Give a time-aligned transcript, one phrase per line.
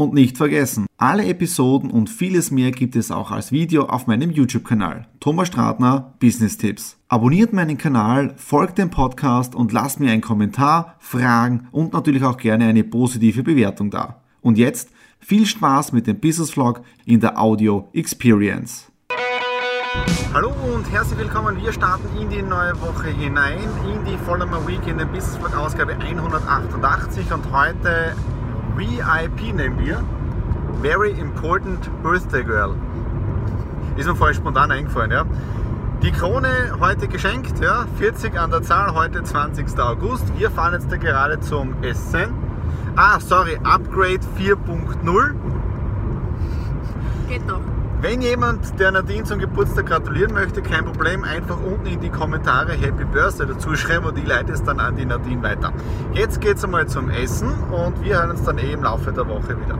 [0.00, 4.30] Und nicht vergessen, alle Episoden und vieles mehr gibt es auch als Video auf meinem
[4.30, 5.06] YouTube-Kanal.
[5.20, 6.96] Thomas Stratner, Business Tipps.
[7.08, 12.38] Abonniert meinen Kanal, folgt dem Podcast und lasst mir einen Kommentar, Fragen und natürlich auch
[12.38, 14.22] gerne eine positive Bewertung da.
[14.40, 18.90] Und jetzt viel Spaß mit dem Business Vlog in der Audio Experience.
[20.32, 21.62] Hallo und herzlich willkommen.
[21.62, 25.54] Wir starten in die neue Woche hinein, in die Follower Week in der Business Vlog
[25.54, 28.14] Ausgabe 188 und heute
[28.80, 30.02] VIP nehmen wir.
[30.80, 32.74] Very Important Birthday Girl.
[33.96, 35.26] Ist mir vorher spontan eingefallen, ja.
[36.02, 36.48] Die Krone
[36.80, 39.78] heute geschenkt, ja, 40 an der Zahl, heute 20.
[39.78, 40.24] August.
[40.38, 42.32] Wir fahren jetzt da gerade zum Essen.
[42.96, 45.34] Ah, sorry, Upgrade 4.0.
[47.28, 47.60] Geht doch.
[48.02, 52.72] Wenn jemand der Nadine zum Geburtstag gratulieren möchte, kein Problem, einfach unten in die Kommentare
[52.72, 55.70] Happy Birthday dazu schreiben und ich leite es dann an die Nadine weiter.
[56.14, 59.28] Jetzt geht es einmal zum Essen und wir hören uns dann eh im Laufe der
[59.28, 59.78] Woche wieder.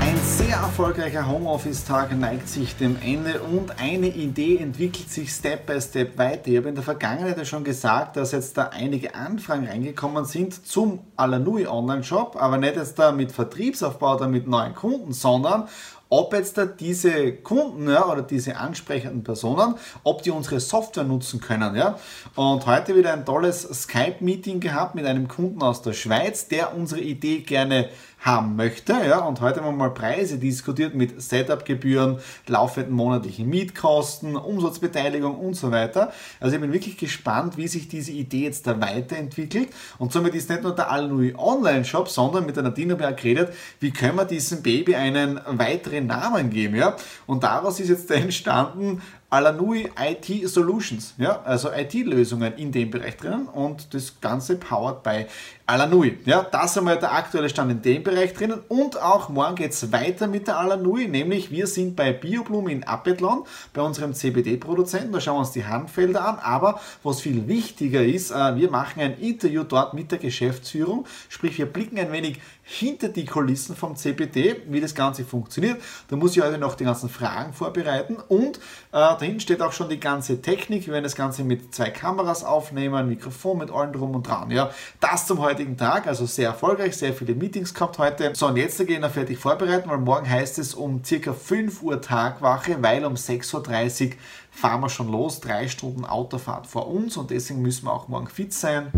[0.00, 5.80] Ein sehr erfolgreicher Homeoffice-Tag neigt sich dem Ende und eine Idee entwickelt sich Step by
[5.80, 6.48] Step weiter.
[6.48, 10.66] Ich habe in der Vergangenheit ja schon gesagt, dass jetzt da einige Anfragen reingekommen sind
[10.66, 15.68] zum Alanui Online-Shop, aber nicht jetzt da mit Vertriebsaufbau oder mit neuen Kunden, sondern
[16.10, 21.40] ob jetzt da diese Kunden ja, oder diese ansprechenden Personen, ob die unsere Software nutzen
[21.40, 21.74] können.
[21.76, 21.98] Ja.
[22.34, 27.00] Und heute wieder ein tolles Skype-Meeting gehabt mit einem Kunden aus der Schweiz, der unsere
[27.00, 27.88] Idee gerne
[28.20, 28.92] haben möchte.
[28.92, 35.54] Ja, und heute haben wir mal Preise diskutiert mit Setup-Gebühren, laufenden monatlichen Mietkosten, Umsatzbeteiligung und
[35.54, 36.12] so weiter.
[36.38, 39.70] Also ich bin wirklich gespannt, wie sich diese Idee jetzt da weiterentwickelt.
[39.98, 43.90] Und somit ist nicht nur der Alnui Online-Shop, sondern mit der Nadine ich geredet, wie
[43.90, 46.76] können wir diesem Baby einen weiteren Namen geben.
[46.76, 46.96] Ja?
[47.26, 53.46] Und daraus ist jetzt entstanden Alanui IT Solutions, ja, also IT-Lösungen in dem Bereich drinnen
[53.46, 55.26] und das Ganze powered by
[55.66, 56.18] Alanui.
[56.24, 59.92] Ja, das einmal der aktuelle Stand in dem Bereich drinnen und auch morgen geht es
[59.92, 65.20] weiter mit der Alanui, nämlich wir sind bei Bioblume in Apethlon, bei unserem CBD-Produzenten, da
[65.20, 69.16] schauen wir uns die Handfelder an, aber was viel wichtiger ist, äh, wir machen ein
[69.18, 72.40] Interview dort mit der Geschäftsführung, sprich wir blicken ein wenig
[72.70, 75.82] hinter die Kulissen vom CBD, wie das Ganze funktioniert.
[76.08, 78.60] Da muss ich heute noch die ganzen Fragen vorbereiten und
[78.92, 80.86] äh, dahinten steht auch schon die ganze Technik.
[80.86, 84.50] Wir werden das Ganze mit zwei Kameras aufnehmen, Mikrofon mit allem drum und dran.
[84.50, 84.70] Ja,
[85.00, 88.32] das zum heutigen Tag, also sehr erfolgreich, sehr viele Meetings gehabt heute.
[88.34, 92.00] So, und jetzt gehen wir fertig vorbereiten, weil morgen heißt es um circa 5 Uhr
[92.00, 94.12] Tagwache, weil um 6.30 Uhr
[94.50, 98.28] fahren wir schon los, drei Stunden Autofahrt vor uns und deswegen müssen wir auch morgen
[98.28, 98.90] fit sein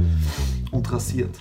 [0.82, 1.36] und rasiert.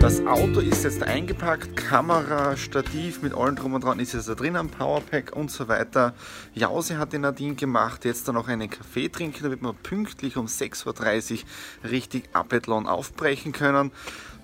[0.00, 4.34] Das Auto ist jetzt eingepackt, Kamera, Stativ mit allem drum und dran ist jetzt da
[4.34, 6.14] drin am Powerpack und so weiter.
[6.54, 10.46] Jause hat den Nadine gemacht, jetzt dann noch einen Kaffee trinken, damit wir pünktlich um
[10.46, 11.42] 6.30
[11.84, 13.92] Uhr richtig Abethlon aufbrechen können.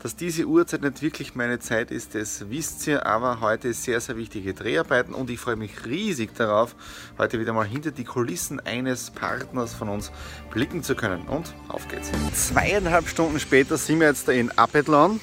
[0.01, 4.01] Dass diese Uhrzeit nicht wirklich meine Zeit ist, das wisst ihr, aber heute ist sehr,
[4.01, 6.77] sehr wichtige Dreharbeiten und ich freue mich riesig darauf,
[7.19, 10.13] heute wieder mal hinter die Kulissen eines Partners von uns
[10.51, 11.27] blicken zu können.
[11.27, 12.13] Und auf geht's.
[12.33, 15.21] Zweieinhalb Stunden später sind wir jetzt da in Apethlon.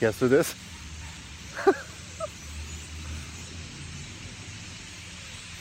[0.00, 0.54] Hörst du das?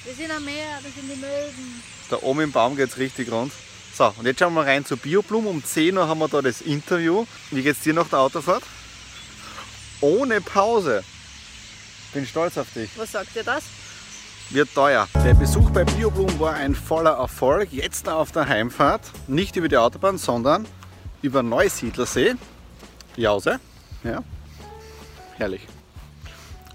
[0.05, 1.83] Wir sind am Meer, das sind die Möwen.
[2.09, 3.51] Da oben im Baum geht es richtig rund.
[3.95, 5.47] So, und jetzt schauen wir rein zur Bioblum.
[5.47, 7.25] Um 10 Uhr haben wir da das Interview.
[7.49, 8.63] Wie geht's dir nach der Autofahrt?
[10.01, 11.01] Ohne Pause.
[12.13, 12.89] Bin stolz auf dich.
[12.97, 13.63] Was sagt dir das?
[14.49, 15.07] Wird teuer.
[15.23, 17.71] Der Besuch bei Bioblum war ein voller Erfolg.
[17.71, 20.67] Jetzt auf der Heimfahrt, nicht über die Autobahn, sondern
[21.21, 22.35] über Neusiedlersee.
[23.15, 23.61] Jause.
[24.03, 24.21] Ja.
[25.37, 25.65] Herrlich.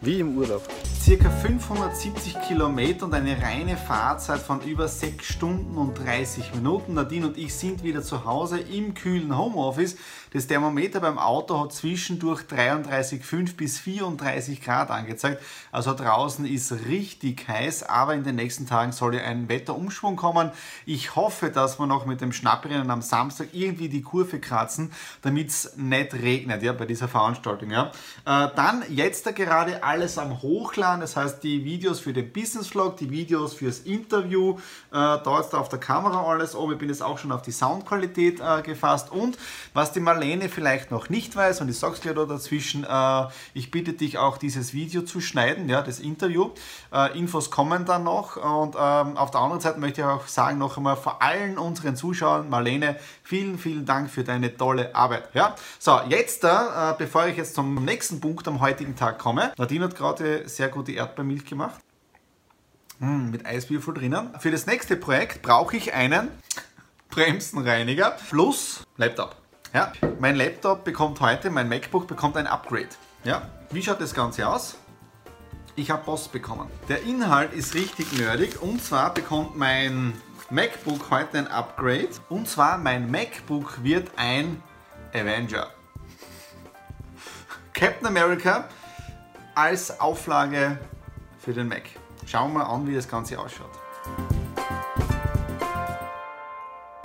[0.00, 0.66] Wie im Urlaub
[1.10, 6.94] circa 570 Kilometer und eine reine Fahrzeit von über 6 Stunden und 30 Minuten.
[6.94, 9.96] Nadine und ich sind wieder zu Hause im kühlen Homeoffice.
[10.32, 15.42] Das Thermometer beim Auto hat zwischendurch 33,5 bis 34 Grad angezeigt.
[15.72, 20.52] Also draußen ist richtig heiß, aber in den nächsten Tagen soll ja ein Wetterumschwung kommen.
[20.86, 24.92] Ich hoffe, dass wir noch mit dem Schnapprinnen am Samstag irgendwie die Kurve kratzen,
[25.22, 27.72] damit es nicht regnet ja, bei dieser Veranstaltung.
[27.72, 27.90] Ja.
[28.24, 31.02] Äh, dann jetzt da gerade alles am Hochladen an.
[31.02, 34.58] Das heißt, die Videos für den Business Vlog, die Videos fürs Interview, äh,
[34.93, 36.73] da jetzt auf der Kamera alles oben.
[36.73, 39.11] Ich bin jetzt auch schon auf die Soundqualität äh, gefasst.
[39.11, 39.38] Und
[39.75, 43.70] was die Marlene vielleicht noch nicht weiß, und ich sag's gleich da dazwischen, äh, ich
[43.70, 46.50] bitte dich auch dieses Video zu schneiden, ja, das Interview.
[46.93, 48.37] Äh, Infos kommen dann noch.
[48.37, 51.97] Und ähm, auf der anderen Seite möchte ich auch sagen, noch einmal vor allen unseren
[51.97, 55.29] Zuschauern, Marlene, vielen, vielen Dank für deine tolle Arbeit.
[55.35, 55.55] Ja?
[55.79, 56.50] So, jetzt, äh,
[56.99, 60.98] bevor ich jetzt zum nächsten Punkt am heutigen Tag komme, Nadine hat gerade sehr gute
[60.98, 61.81] Erdbeermilch gemacht.
[62.98, 64.31] Mm, mit Eiswürfel drinnen.
[64.38, 66.28] Für das nächste Projekt brauche ich einen
[67.10, 69.37] Bremsenreiniger plus Laptop.
[69.72, 72.88] Ja, mein Laptop bekommt heute, mein MacBook bekommt ein Upgrade.
[73.25, 74.76] Ja, wie schaut das Ganze aus?
[75.76, 76.69] Ich habe Post bekommen.
[76.88, 80.12] Der Inhalt ist richtig nerdig und zwar bekommt mein
[80.50, 82.10] MacBook heute ein Upgrade.
[82.28, 84.60] Und zwar mein MacBook wird ein
[85.14, 85.69] Avenger.
[87.72, 88.69] Captain America
[89.55, 90.79] als Auflage
[91.38, 91.82] für den Mac.
[92.26, 93.70] Schauen wir mal an, wie das Ganze ausschaut.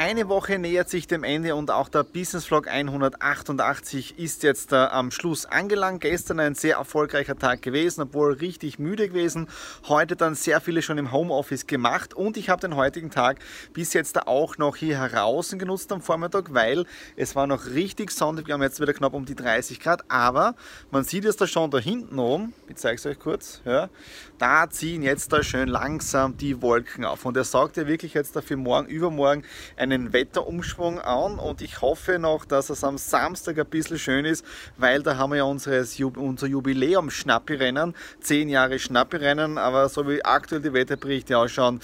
[0.07, 4.75] Eine Woche nähert sich dem Ende und auch der Business Vlog 188 ist jetzt äh,
[4.75, 6.01] am Schluss angelangt.
[6.01, 9.47] Gestern ein sehr erfolgreicher Tag gewesen, obwohl richtig müde gewesen.
[9.87, 13.39] Heute dann sehr viele schon im Homeoffice gemacht und ich habe den heutigen Tag
[13.73, 16.85] bis jetzt auch noch hier heraus genutzt am Vormittag, weil
[17.15, 18.45] es war noch richtig sonnig.
[18.45, 20.53] Wir haben jetzt wieder knapp um die 30 Grad, aber
[20.91, 22.53] man sieht es da schon da hinten oben.
[22.67, 23.61] Ich zeige es euch kurz.
[23.65, 23.89] Ja,
[24.37, 28.35] da ziehen jetzt da schön langsam die Wolken auf und er sagt ja wirklich jetzt
[28.35, 29.41] dafür morgen, übermorgen
[29.77, 34.25] einen einen Wetterumschwung an und ich hoffe noch, dass es am Samstag ein bisschen schön
[34.25, 34.45] ist,
[34.77, 40.23] weil da haben wir ja unseres, unser Jubiläum Schnappi-Rennen, 10 Jahre Schnappi-Rennen, aber so wie
[40.23, 41.81] aktuell die Wetterberichte ausschauen,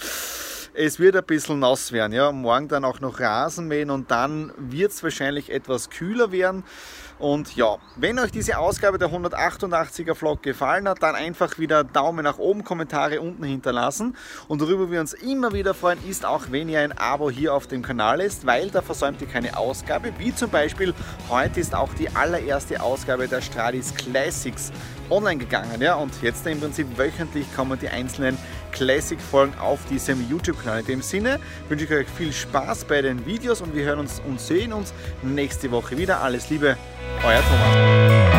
[0.74, 2.12] es wird ein bisschen nass werden.
[2.12, 2.32] Ja.
[2.32, 6.64] Morgen dann auch noch Rasen mähen und dann wird es wahrscheinlich etwas kühler werden.
[7.18, 12.24] Und ja, wenn euch diese Ausgabe der 188er Vlog gefallen hat, dann einfach wieder Daumen
[12.24, 14.16] nach oben, Kommentare unten hinterlassen.
[14.48, 17.68] Und worüber wir uns immer wieder freuen, ist auch, wenn ihr ein Abo hier auf
[17.68, 20.12] dem Kanal lässt, weil da versäumt ihr keine Ausgabe.
[20.18, 20.94] Wie zum Beispiel
[21.28, 24.72] heute ist auch die allererste Ausgabe der Stradis Classics
[25.08, 25.80] online gegangen.
[25.80, 25.94] Ja?
[25.94, 28.36] Und jetzt im Prinzip wöchentlich kommen die einzelnen
[28.72, 30.80] Classic-Folgen auf diesem YouTube-Kanal.
[30.80, 31.38] In dem Sinne
[31.68, 34.92] wünsche ich euch viel Spaß bei den Videos und wir hören uns und sehen uns
[35.22, 36.20] nächste Woche wieder.
[36.20, 36.76] Alles Liebe,
[37.24, 38.31] euer Thomas.